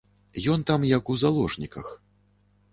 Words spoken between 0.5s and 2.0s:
Ён там як у заложніках.